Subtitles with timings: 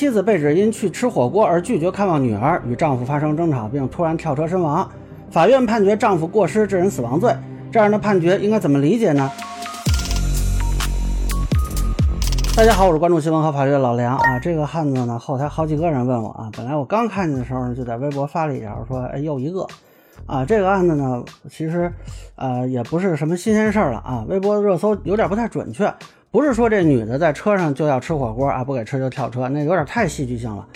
[0.00, 4.90] 妻子被指因去吃火锅而拒绝看望女儿，与丈夫发生争吵，并突然跳车身亡。
[5.30, 7.36] 法院判决丈夫过失致人死亡罪。
[7.70, 9.30] 这样的判决应该怎么理解呢？
[12.56, 14.38] 大家好，我是关注新闻和法律的老梁啊。
[14.38, 16.50] 这个汉子呢，后台好几个人问我啊。
[16.56, 19.66] 本来我刚看见的时候呢，就在微博发了一条，说哎又一个
[20.30, 20.44] 啊。
[20.44, 21.92] 这个案子呢，其实
[22.36, 24.24] 呃也不是什么新鲜事儿了啊。
[24.28, 25.92] 微博热搜有点不太准确，
[26.30, 30.66] 不是说这女的在车上就要吃火锅啊，不给吃就跳车，那有点太戏剧性了。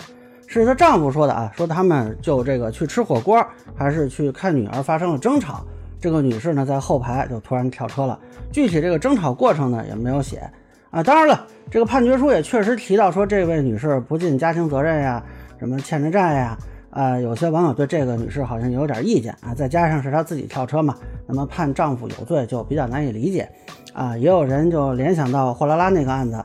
[0.47, 3.43] 是她丈夫说的啊，说他们就这个去吃火锅，
[3.75, 5.65] 还是去看女儿发生了争吵。
[5.99, 8.19] 这个女士呢，在后排就突然跳车了。
[8.51, 10.47] 具体这个争吵过程呢，也没有写
[10.91, 11.01] 啊。
[11.01, 15.23] 当然了，这个判决书也确实提到说，这位女士不尽家庭责任呀，
[15.57, 16.55] 什么欠着债呀，
[16.95, 19.53] 呃，有些网友对这个女士好像有点意见啊。
[19.53, 20.95] 再加上是她自己跳车嘛，
[21.27, 23.47] 那么判丈夫有罪就比较难以理解
[23.93, 24.17] 啊。
[24.17, 26.43] 也有人就联想到货拉拉那个案子，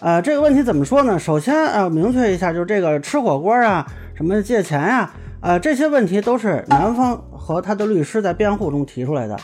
[0.00, 1.18] 呃，这个问题怎么说呢？
[1.18, 5.14] 首先啊，明确一下，就是这个吃火锅啊，什么借钱呀。
[5.40, 9.36] 啊，这些问题都是男方和他的律师在辩护中提出来的，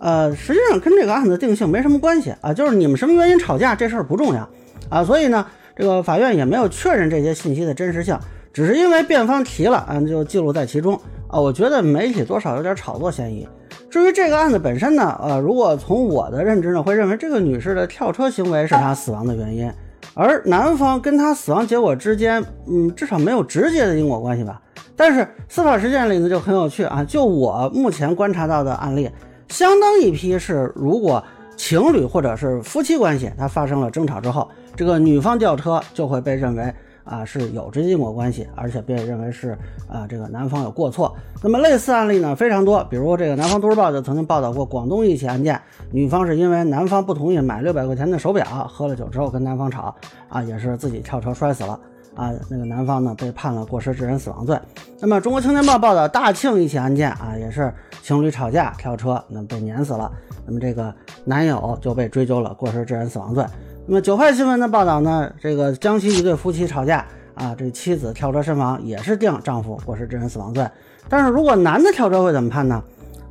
[0.00, 4.48] 呃，实际上跟这个案子定性没什么关系啊，就是你们什么原因吵架这事儿不重要
[4.88, 8.18] 啊，所以呢，这个法院也没有确认这些信息的真实性，
[8.54, 10.94] 只是因为辩方提了，嗯，就记录在其中
[11.26, 11.40] 啊。
[11.40, 13.46] 我觉得媒体多少有点炒作嫌疑。
[13.90, 19.68] 至于这个案子本身呢，呃，如果从我的认知呢，会认为这个女士的跳车行为是她死亡的原因，
[20.14, 24.62] 而男方跟她死亡结果之间，嗯，至少没有直接的因果关系吧。
[24.96, 29.10] 但是司法实践里呢就很有趣啊，就我目前观察到的案例，
[29.48, 31.22] 相当一批是如果
[31.56, 36.72] 情侣或者是夫妻关系，他发生了争吵之后，这个女方吊车就会被认为
[37.04, 39.56] 啊是有直接因果关系，而且被认为是
[39.88, 41.14] 啊这个男方有过错。
[41.42, 45.60] 那么类似案例呢非常多，比如这个南方都市报就曾经报道过广东一起案件，
[45.92, 49.94] 女方是因为男方不同意买六百块钱的手表，喝了酒之后跟男方吵
[50.28, 51.78] 啊，也是自己跳车摔死了。
[52.14, 54.56] 啊，那个男方呢被判了过失致人死亡罪。
[55.00, 60.08] 那么，中国青年报报道大庆一起案件啊，也是情侣吵架跳车，那被碾死了。
[60.46, 63.44] 那么这个男友就被追究了过失致人死亡罪。
[63.86, 70.66] 那么九派新闻的报道呢，这个江西一对夫妻吵架啊，这妻子跳车身亡，也是定丈夫过失致人死亡罪。
[71.06, 72.82] 但是如果男的跳车会怎么判呢？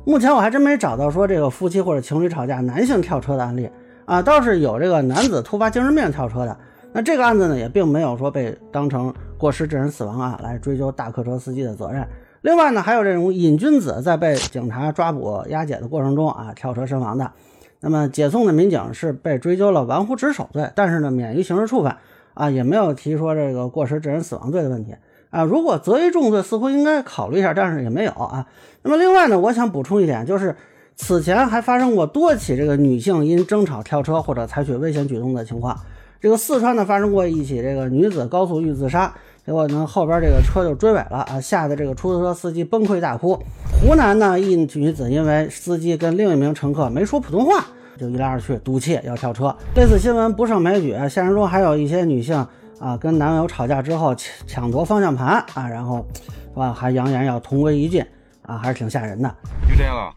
[0.04, 3.68] 目前我还真没找到说这个夫妻或者情侣吵架男性跳车的案例
[4.04, 6.56] 啊，倒是有这个男子突发精神病跳车的。
[6.92, 12.06] 那这个案子呢，也并没有说被当成过失致人死亡案来追究大客车司机的责任。
[12.44, 17.32] 另外呢，还有这种瘾君子在被警察抓捕押解的过程中啊跳车身亡的，
[17.80, 21.96] 那么解送的民警是被追究了玩忽职守罪，但是呢免于刑事处分
[22.34, 24.94] 啊，也没有提说这个过失致人死亡罪的问题
[25.30, 25.42] 啊。
[25.42, 28.46] 如果择一重罪，似乎应该考虑一下，但是也没有啊。
[28.82, 30.54] 那么另外呢，我想补充一点，就是
[30.96, 35.74] 此前还发生过多起这个女性因争吵跳车或者采取危险举动的情况。
[36.20, 43.38] 这个四川呢发生过一起这个女子高速遇自杀，结果呢后边这个车就追尾了啊，吓得这个出租车司机崩溃大哭。
[43.78, 47.66] 湖南呢一女子因为司机跟另一名乘客没说普通话，
[47.98, 49.54] 就一来二去赌气要跳车。
[49.76, 52.34] 类似新闻不胜枚举，现实中还有一些女性
[52.80, 56.06] 啊跟男友吵架之后抢抢夺方向盘啊，然后
[56.54, 58.02] 是吧还扬言要同归于尽
[58.46, 59.28] 啊，还是挺吓人的。
[59.68, 60.14] 就这样了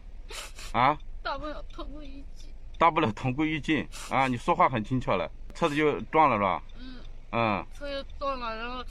[0.72, 0.96] 啊？
[1.22, 2.48] 大不了同归于尽。
[2.78, 4.26] 大不了同归于尽啊！
[4.26, 5.30] 你说话很轻巧了。
[5.54, 6.62] 车子就撞了是吧？
[6.78, 6.86] 嗯。
[7.32, 7.66] 嗯。
[7.78, 8.82] 车就撞了，然后。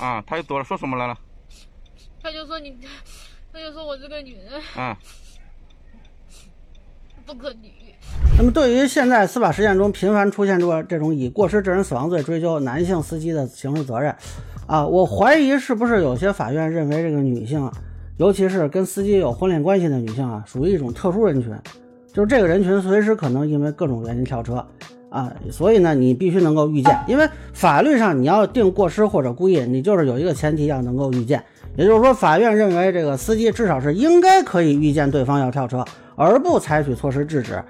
[0.00, 1.16] 啊，他又躲了，说什么来了？
[2.22, 2.76] 他就说你，
[3.52, 4.60] 他就说我这个女人。
[4.74, 4.98] 啊。
[7.26, 7.94] 不可理喻。
[8.36, 14.12] 那么，对于现在司法实践中频繁出现过这种以过失致人死亡罪追究男性司机的刑事责任，
[14.66, 17.70] 啊，我怀疑是不是有些法院认为这个女性，
[18.16, 21.54] 尤其是跟司机有婚恋关系的女性啊，属于一种特殊人群。
[22.12, 24.66] 就是这个人群随时可能因为各种原因跳车
[25.10, 31.42] 啊，所以呢，你必须能够预见，因为法律上你要定过失或者故意，你就是有一个前提要能够预见，
[31.76, 35.84] 也就是说，法院认为这个司机至少是应该可以预见对方要跳车，
[36.14, 37.60] 而不采取措施制止。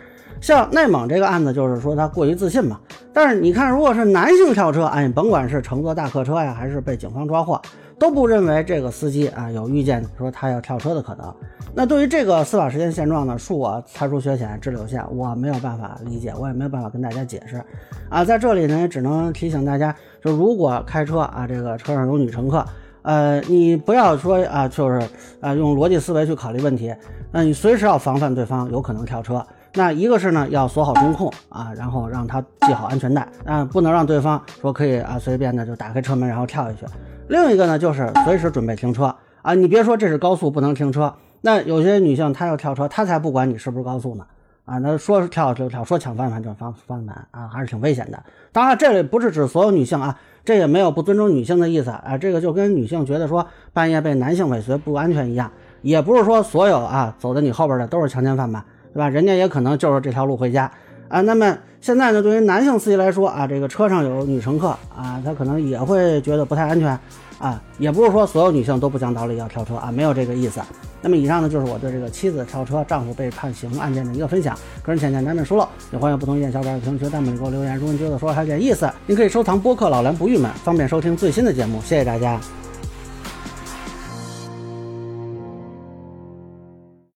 [0.40, 2.80] 像内蒙这个案子，就是说他过于自信嘛。
[3.12, 7.60] 但是你看，如果是男性跳车，哎，甭管是乘坐大客车呀，还是被警方抓获，
[8.00, 11.32] 都不认为这个司机啊有预见说他要跳车的可能。
[11.74, 17.62] 那对于这个司法实践现状呢，恕我才疏学浅，智力有限，我没有办法理解，我也没有办法跟大家解释
[18.08, 18.24] 啊。
[18.24, 19.94] 在这里呢，也只能提醒大家，
[20.24, 22.64] 就如果开车啊，这个车上有女乘客，
[23.02, 24.98] 呃，你不要说啊，就是
[25.42, 26.94] 啊，用逻辑思维去考虑问题，
[27.30, 29.46] 那你随时要防范对方有可能跳车。
[29.74, 36.86] 那一个是呢，要锁好中控啊，然后让他系好安全带啊，不能让对方说可以啊随便的就打开车门然后跳下去。
[37.30, 41.14] 另一个呢，就是随时准备停车啊，你别说这是高速不能停车。
[41.42, 44.26] 那有些女性她要跳车，她才不管你是不是高速呢，
[44.64, 48.20] 啊，那说跳就跳，说抢方向盘就方方向盘啊，还是挺危险的。
[48.50, 52.18] 当然，这里不是指所有女性啊，这也没有不尊重女性的意思啊。
[52.18, 55.48] 这个就跟女性觉得说半夜被男性尾随不安全一样，
[55.82, 59.08] 也不是说所有啊走在你后边的都是强奸犯吧，对吧？
[59.08, 60.68] 人家也可能就是这条路回家
[61.10, 61.20] 啊。
[61.20, 66.98] 那么现在呢，对于男性司机来说啊，这个车上有女乘客啊，他可能也会觉得不太安全
[67.38, 67.60] 啊。
[67.78, 70.60] 也不是说所有女性都不讲道理要跳车啊，没有这个意思。
[71.02, 74.54] 那么以上呢，就是我对这个妻子跳车，丈夫被判刑案件的一个分享。
[74.82, 77.76] 个人浅见难免疏漏，也欢迎不同意见小伙伴评论区弹幕里给我留言。
[77.76, 81.80] 如果你觉得说还有点意思，您可以收藏播客老梁不郁闷，方便收听最新的节目。
[81.80, 82.38] 谢谢大家。